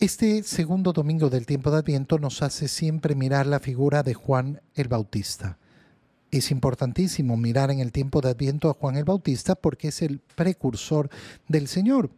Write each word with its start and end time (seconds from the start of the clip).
Este 0.00 0.42
segundo 0.44 0.94
domingo 0.94 1.28
del 1.28 1.44
tiempo 1.44 1.70
de 1.70 1.76
Adviento 1.76 2.18
nos 2.18 2.40
hace 2.40 2.68
siempre 2.68 3.14
mirar 3.14 3.46
la 3.46 3.60
figura 3.60 4.02
de 4.02 4.14
Juan 4.14 4.62
el 4.74 4.88
Bautista. 4.88 5.58
Es 6.30 6.50
importantísimo 6.50 7.36
mirar 7.36 7.70
en 7.70 7.80
el 7.80 7.92
tiempo 7.92 8.22
de 8.22 8.30
Adviento 8.30 8.70
a 8.70 8.72
Juan 8.72 8.96
el 8.96 9.04
Bautista 9.04 9.56
porque 9.56 9.88
es 9.88 10.00
el 10.00 10.20
precursor 10.36 11.10
del 11.48 11.68
Señor. 11.68 12.08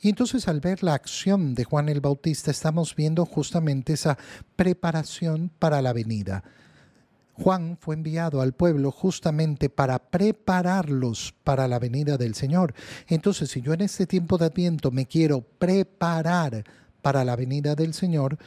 Y 0.00 0.08
entonces 0.08 0.48
al 0.48 0.58
ver 0.58 0.82
la 0.82 0.94
acción 0.94 1.54
de 1.54 1.62
Juan 1.62 1.88
el 1.88 2.00
Bautista 2.00 2.50
estamos 2.50 2.96
viendo 2.96 3.24
justamente 3.24 3.92
esa 3.92 4.18
preparación 4.56 5.52
para 5.60 5.80
la 5.80 5.92
venida. 5.92 6.42
Juan 7.34 7.78
fue 7.80 7.94
enviado 7.94 8.40
al 8.40 8.52
pueblo 8.52 8.90
justamente 8.90 9.70
para 9.70 10.00
prepararlos 10.00 11.36
para 11.44 11.68
la 11.68 11.78
venida 11.78 12.16
del 12.16 12.34
Señor. 12.34 12.74
Entonces, 13.06 13.48
si 13.48 13.60
yo 13.60 13.74
en 13.74 13.82
este 13.82 14.08
tiempo 14.08 14.38
de 14.38 14.46
Adviento 14.46 14.90
me 14.90 15.06
quiero 15.06 15.42
preparar 15.42 16.64
para 17.02 17.24
la 17.24 17.36
venida 17.36 17.74
del 17.74 17.94
Señor, 17.94 18.38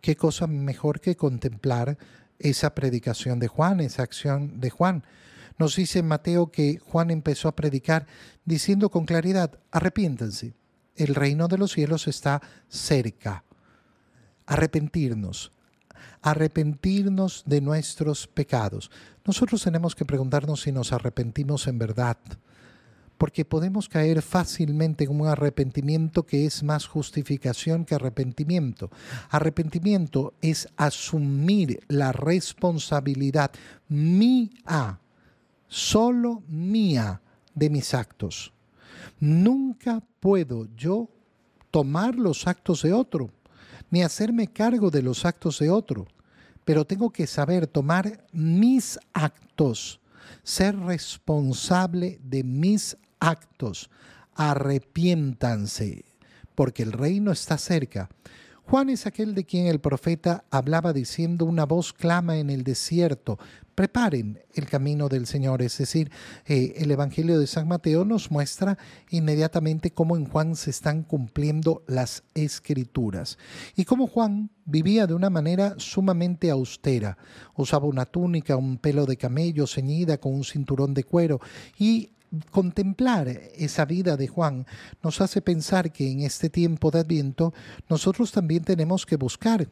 qué 0.00 0.16
cosa 0.16 0.46
mejor 0.46 1.00
que 1.00 1.16
contemplar 1.16 1.98
esa 2.38 2.74
predicación 2.74 3.38
de 3.38 3.48
Juan, 3.48 3.80
esa 3.80 4.02
acción 4.02 4.60
de 4.60 4.70
Juan. 4.70 5.04
Nos 5.58 5.76
dice 5.76 6.02
Mateo 6.02 6.52
que 6.52 6.78
Juan 6.78 7.10
empezó 7.10 7.48
a 7.48 7.56
predicar 7.56 8.06
diciendo 8.44 8.90
con 8.90 9.04
claridad, 9.04 9.58
arrepiéntense, 9.70 10.54
el 10.94 11.14
reino 11.14 11.48
de 11.48 11.58
los 11.58 11.72
cielos 11.72 12.08
está 12.08 12.42
cerca. 12.68 13.44
Arrepentirnos, 14.46 15.52
arrepentirnos 16.22 17.42
de 17.46 17.60
nuestros 17.60 18.26
pecados. 18.26 18.90
Nosotros 19.24 19.62
tenemos 19.62 19.94
que 19.94 20.04
preguntarnos 20.04 20.62
si 20.62 20.72
nos 20.72 20.92
arrepentimos 20.92 21.66
en 21.66 21.78
verdad 21.78 22.18
porque 23.18 23.44
podemos 23.44 23.88
caer 23.88 24.22
fácilmente 24.22 25.04
en 25.04 25.20
un 25.20 25.26
arrepentimiento 25.26 26.24
que 26.24 26.46
es 26.46 26.62
más 26.62 26.86
justificación 26.86 27.84
que 27.84 27.96
arrepentimiento. 27.96 28.90
Arrepentimiento 29.28 30.34
es 30.40 30.68
asumir 30.76 31.80
la 31.88 32.12
responsabilidad 32.12 33.50
mía, 33.88 35.00
solo 35.66 36.42
mía, 36.48 37.20
de 37.54 37.70
mis 37.70 37.92
actos. 37.92 38.52
Nunca 39.18 40.00
puedo 40.20 40.68
yo 40.76 41.08
tomar 41.72 42.14
los 42.14 42.46
actos 42.46 42.82
de 42.82 42.92
otro, 42.92 43.30
ni 43.90 44.02
hacerme 44.02 44.46
cargo 44.46 44.90
de 44.90 45.02
los 45.02 45.24
actos 45.24 45.58
de 45.58 45.70
otro, 45.70 46.06
pero 46.64 46.84
tengo 46.84 47.10
que 47.10 47.26
saber 47.26 47.66
tomar 47.66 48.24
mis 48.32 48.96
actos 49.12 50.00
ser 50.42 50.78
responsable 50.78 52.18
de 52.22 52.42
mis 52.42 52.96
actos. 53.20 53.90
Arrepiéntanse, 54.34 56.04
porque 56.54 56.82
el 56.82 56.92
reino 56.92 57.32
está 57.32 57.58
cerca. 57.58 58.08
Juan 58.70 58.90
es 58.90 59.06
aquel 59.06 59.34
de 59.34 59.44
quien 59.44 59.66
el 59.66 59.80
profeta 59.80 60.44
hablaba 60.50 60.92
diciendo, 60.92 61.46
una 61.46 61.64
voz 61.64 61.94
clama 61.94 62.36
en 62.36 62.50
el 62.50 62.64
desierto, 62.64 63.38
preparen 63.74 64.40
el 64.54 64.66
camino 64.66 65.08
del 65.08 65.26
Señor. 65.26 65.62
Es 65.62 65.78
decir, 65.78 66.10
eh, 66.44 66.74
el 66.76 66.90
Evangelio 66.90 67.38
de 67.38 67.46
San 67.46 67.66
Mateo 67.66 68.04
nos 68.04 68.30
muestra 68.30 68.76
inmediatamente 69.08 69.92
cómo 69.92 70.18
en 70.18 70.26
Juan 70.26 70.54
se 70.54 70.68
están 70.68 71.02
cumpliendo 71.02 71.82
las 71.86 72.24
escrituras 72.34 73.38
y 73.74 73.86
cómo 73.86 74.06
Juan 74.06 74.50
vivía 74.66 75.06
de 75.06 75.14
una 75.14 75.30
manera 75.30 75.76
sumamente 75.78 76.50
austera. 76.50 77.16
Usaba 77.56 77.86
una 77.86 78.04
túnica, 78.04 78.56
un 78.56 78.76
pelo 78.76 79.06
de 79.06 79.16
camello 79.16 79.66
ceñida 79.66 80.18
con 80.18 80.34
un 80.34 80.44
cinturón 80.44 80.92
de 80.92 81.04
cuero 81.04 81.40
y 81.78 82.10
contemplar 82.50 83.28
esa 83.28 83.84
vida 83.84 84.16
de 84.16 84.28
Juan 84.28 84.66
nos 85.02 85.20
hace 85.20 85.40
pensar 85.40 85.92
que 85.92 86.10
en 86.10 86.20
este 86.20 86.50
tiempo 86.50 86.90
de 86.90 87.00
Adviento 87.00 87.54
nosotros 87.88 88.32
también 88.32 88.64
tenemos 88.64 89.06
que 89.06 89.16
buscar 89.16 89.68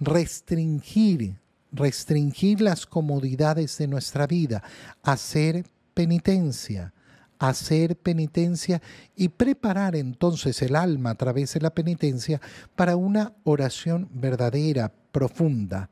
restringir, 0.00 1.36
restringir 1.72 2.60
las 2.60 2.86
comodidades 2.86 3.78
de 3.78 3.88
nuestra 3.88 4.26
vida, 4.26 4.62
hacer 5.02 5.64
penitencia, 5.94 6.92
hacer 7.38 7.96
penitencia 7.96 8.80
y 9.16 9.28
preparar 9.28 9.96
entonces 9.96 10.60
el 10.62 10.76
alma 10.76 11.10
a 11.10 11.14
través 11.14 11.54
de 11.54 11.60
la 11.60 11.70
penitencia 11.70 12.40
para 12.76 12.96
una 12.96 13.32
oración 13.44 14.08
verdadera, 14.12 14.92
profunda. 15.12 15.90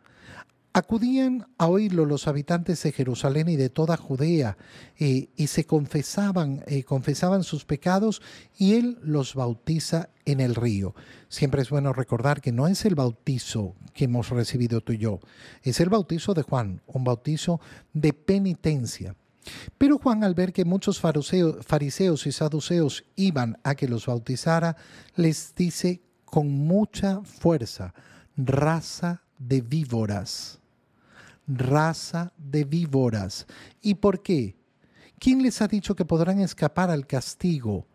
Acudían 0.76 1.46
a 1.56 1.68
oírlo 1.68 2.04
los 2.04 2.28
habitantes 2.28 2.82
de 2.82 2.92
Jerusalén 2.92 3.48
y 3.48 3.56
de 3.56 3.70
toda 3.70 3.96
Judea 3.96 4.58
eh, 4.98 5.30
y 5.34 5.46
se 5.46 5.64
confesaban, 5.64 6.64
eh, 6.66 6.84
confesaban 6.84 7.44
sus 7.44 7.64
pecados 7.64 8.20
y 8.58 8.74
él 8.74 8.98
los 9.02 9.34
bautiza 9.34 10.10
en 10.26 10.38
el 10.38 10.54
río. 10.54 10.94
Siempre 11.30 11.62
es 11.62 11.70
bueno 11.70 11.94
recordar 11.94 12.42
que 12.42 12.52
no 12.52 12.68
es 12.68 12.84
el 12.84 12.94
bautizo 12.94 13.74
que 13.94 14.04
hemos 14.04 14.28
recibido 14.28 14.82
tú 14.82 14.92
y 14.92 14.98
yo, 14.98 15.20
es 15.62 15.80
el 15.80 15.88
bautizo 15.88 16.34
de 16.34 16.42
Juan, 16.42 16.82
un 16.86 17.04
bautizo 17.04 17.58
de 17.94 18.12
penitencia. 18.12 19.16
Pero 19.78 19.96
Juan, 19.96 20.24
al 20.24 20.34
ver 20.34 20.52
que 20.52 20.66
muchos 20.66 21.00
fariseos 21.00 22.26
y 22.26 22.32
saduceos 22.32 23.02
iban 23.16 23.58
a 23.64 23.76
que 23.76 23.88
los 23.88 24.04
bautizara, 24.04 24.76
les 25.14 25.54
dice 25.54 26.02
con 26.26 26.50
mucha 26.50 27.22
fuerza, 27.22 27.94
raza 28.36 29.22
de 29.38 29.62
víboras 29.62 30.60
raza 31.46 32.32
de 32.36 32.64
víboras. 32.64 33.46
¿Y 33.80 33.94
por 33.94 34.22
qué? 34.22 34.56
¿Quién 35.18 35.42
les 35.42 35.62
ha 35.62 35.68
dicho 35.68 35.94
que 35.94 36.04
podrán 36.04 36.40
escapar 36.40 36.90
al 36.90 37.06
castigo? 37.06 37.86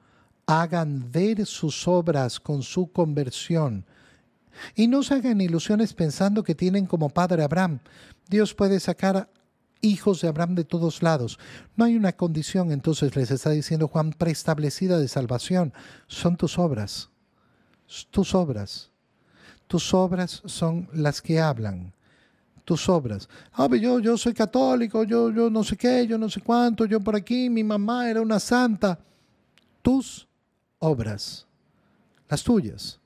Hagan 0.45 1.11
ver 1.11 1.45
sus 1.45 1.87
obras 1.87 2.39
con 2.39 2.63
su 2.63 2.91
conversión. 2.91 3.85
Y 4.75 4.87
no 4.87 5.03
se 5.03 5.15
hagan 5.15 5.39
ilusiones 5.39 5.93
pensando 5.93 6.43
que 6.43 6.55
tienen 6.55 6.85
como 6.85 7.09
padre 7.09 7.43
Abraham. 7.43 7.79
Dios 8.27 8.53
puede 8.53 8.79
sacar 8.79 9.29
hijos 9.81 10.21
de 10.21 10.27
Abraham 10.27 10.55
de 10.55 10.63
todos 10.63 11.01
lados. 11.03 11.39
No 11.75 11.85
hay 11.85 11.95
una 11.95 12.13
condición, 12.13 12.71
entonces 12.71 13.15
les 13.15 13.31
está 13.31 13.51
diciendo 13.51 13.87
Juan, 13.87 14.11
preestablecida 14.11 14.99
de 14.99 15.07
salvación. 15.07 15.73
Son 16.07 16.37
tus 16.37 16.57
obras. 16.57 17.09
Tus 18.09 18.35
obras. 18.35 18.91
Tus 19.67 19.93
obras 19.93 20.41
son 20.45 20.89
las 20.93 21.21
que 21.21 21.39
hablan 21.39 21.93
tus 22.63 22.87
obras. 22.89 23.27
Ah, 23.53 23.67
yo, 23.75 23.99
yo 23.99 24.17
soy 24.17 24.33
católico, 24.33 25.03
yo, 25.03 25.31
yo 25.31 25.49
no 25.49 25.63
sé 25.63 25.77
qué, 25.77 26.05
yo 26.07 26.17
no 26.17 26.29
sé 26.29 26.41
cuánto, 26.41 26.85
yo 26.85 26.99
por 26.99 27.15
aquí, 27.15 27.49
mi 27.49 27.63
mamá 27.63 28.09
era 28.09 28.21
una 28.21 28.39
santa. 28.39 28.99
Tus 29.81 30.27
obras, 30.79 31.47
las 32.29 32.43
tuyas. 32.43 32.99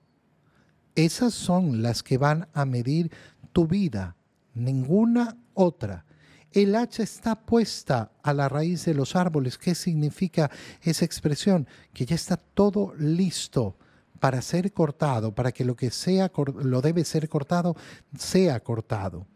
Esas 0.94 1.34
son 1.34 1.82
las 1.82 2.04
que 2.04 2.18
van 2.18 2.48
a 2.54 2.66
medir 2.66 3.12
tu 3.52 3.68
vida, 3.68 4.16
ninguna 4.54 5.38
otra. 5.54 6.06
El 6.52 6.74
hacha 6.76 7.04
está 7.04 7.36
puesta 7.36 8.12
a 8.24 8.34
la 8.34 8.48
raíz 8.48 8.86
de 8.86 8.94
los 8.94 9.16
árboles. 9.16 9.58
¿Qué 9.58 9.76
significa 9.76 10.50
esa 10.82 11.04
expresión? 11.04 11.68
Que 11.94 12.06
ya 12.06 12.16
está 12.16 12.38
todo 12.38 12.94
listo 12.98 13.76
para 14.26 14.42
ser 14.42 14.74
cortado, 14.74 15.36
para 15.36 15.52
que 15.52 15.64
lo 15.64 15.76
que 15.76 15.92
sea 15.92 16.32
lo 16.64 16.82
debe 16.82 17.06
ser 17.06 17.30
cortado 17.30 17.76
sea 18.18 18.60
cortado. 18.60 19.28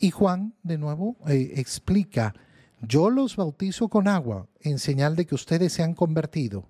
Y 0.00 0.10
Juan, 0.10 0.54
de 0.64 0.76
nuevo, 0.76 1.14
eh, 1.28 1.52
explica, 1.54 2.34
yo 2.80 3.10
los 3.10 3.36
bautizo 3.36 3.86
con 3.86 4.08
agua 4.08 4.48
en 4.60 4.80
señal 4.80 5.14
de 5.14 5.24
que 5.24 5.36
ustedes 5.36 5.72
se 5.72 5.84
han 5.84 5.94
convertido, 5.94 6.68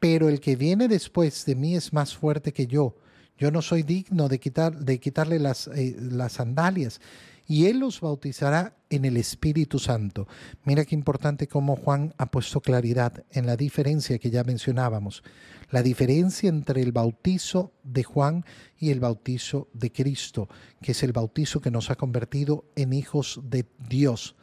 pero 0.00 0.28
el 0.28 0.40
que 0.40 0.56
viene 0.56 0.88
después 0.88 1.44
de 1.44 1.54
mí 1.54 1.76
es 1.76 1.92
más 1.92 2.16
fuerte 2.16 2.52
que 2.52 2.66
yo. 2.66 2.96
Yo 3.38 3.50
no 3.50 3.62
soy 3.62 3.82
digno 3.82 4.28
de, 4.28 4.38
quitar, 4.38 4.78
de 4.78 4.98
quitarle 4.98 5.38
las, 5.38 5.68
eh, 5.68 5.96
las 5.98 6.32
sandalias 6.32 7.00
y 7.46 7.66
Él 7.66 7.80
los 7.80 8.00
bautizará 8.00 8.76
en 8.90 9.04
el 9.04 9.16
Espíritu 9.16 9.78
Santo. 9.78 10.26
Mira 10.64 10.84
qué 10.84 10.94
importante 10.94 11.46
cómo 11.46 11.76
Juan 11.76 12.14
ha 12.18 12.26
puesto 12.26 12.60
claridad 12.60 13.24
en 13.30 13.46
la 13.46 13.56
diferencia 13.56 14.18
que 14.18 14.30
ya 14.30 14.42
mencionábamos, 14.42 15.22
la 15.70 15.82
diferencia 15.82 16.48
entre 16.48 16.82
el 16.82 16.92
bautizo 16.92 17.72
de 17.82 18.02
Juan 18.02 18.44
y 18.78 18.90
el 18.90 19.00
bautizo 19.00 19.68
de 19.72 19.92
Cristo, 19.92 20.48
que 20.82 20.92
es 20.92 21.02
el 21.02 21.12
bautizo 21.12 21.60
que 21.60 21.70
nos 21.70 21.90
ha 21.90 21.96
convertido 21.96 22.64
en 22.74 22.92
hijos 22.92 23.40
de 23.44 23.66
Dios. 23.88 24.36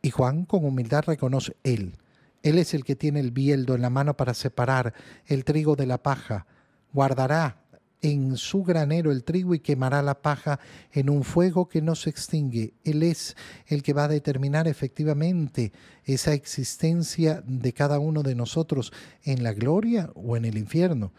Y 0.00 0.10
Juan 0.10 0.44
con 0.44 0.64
humildad 0.64 1.04
reconoce 1.06 1.56
Él. 1.62 1.96
Él 2.42 2.58
es 2.58 2.74
el 2.74 2.84
que 2.84 2.96
tiene 2.96 3.20
el 3.20 3.30
bieldo 3.30 3.74
en 3.74 3.82
la 3.82 3.90
mano 3.90 4.16
para 4.16 4.34
separar 4.34 4.94
el 5.26 5.44
trigo 5.44 5.76
de 5.76 5.86
la 5.86 6.02
paja. 6.02 6.46
Guardará 6.92 7.61
en 8.02 8.36
su 8.36 8.64
granero 8.64 9.12
el 9.12 9.24
trigo 9.24 9.54
y 9.54 9.60
quemará 9.60 10.02
la 10.02 10.20
paja 10.20 10.58
en 10.92 11.08
un 11.08 11.22
fuego 11.22 11.68
que 11.68 11.80
no 11.80 11.94
se 11.94 12.10
extingue. 12.10 12.74
Él 12.84 13.04
es 13.04 13.36
el 13.66 13.82
que 13.82 13.92
va 13.92 14.04
a 14.04 14.08
determinar 14.08 14.66
efectivamente 14.66 15.72
esa 16.04 16.34
existencia 16.34 17.42
de 17.46 17.72
cada 17.72 18.00
uno 18.00 18.22
de 18.22 18.34
nosotros 18.34 18.92
en 19.22 19.44
la 19.44 19.52
gloria 19.54 20.10
o 20.14 20.36
en 20.36 20.44
el 20.44 20.58
infierno. 20.58 21.12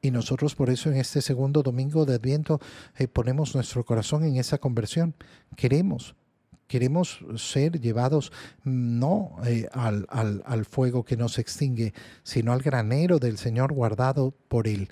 Y 0.00 0.10
nosotros 0.10 0.54
por 0.54 0.70
eso 0.70 0.90
en 0.90 0.96
este 0.96 1.20
segundo 1.22 1.62
domingo 1.62 2.06
de 2.06 2.14
Adviento 2.14 2.60
eh, 2.96 3.08
ponemos 3.08 3.54
nuestro 3.54 3.84
corazón 3.84 4.24
en 4.24 4.36
esa 4.36 4.58
conversión. 4.58 5.14
Queremos, 5.56 6.14
queremos 6.68 7.20
ser 7.36 7.80
llevados 7.80 8.32
mm, 8.64 8.98
no 8.98 9.36
eh, 9.44 9.68
al, 9.72 10.06
al, 10.08 10.42
al 10.46 10.64
fuego 10.64 11.04
que 11.04 11.16
no 11.16 11.28
se 11.28 11.40
extingue, 11.40 11.94
sino 12.22 12.52
al 12.52 12.62
granero 12.62 13.18
del 13.18 13.38
Señor 13.38 13.72
guardado 13.72 14.34
por 14.48 14.68
Él 14.68 14.88